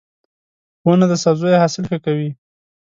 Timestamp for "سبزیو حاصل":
1.23-1.83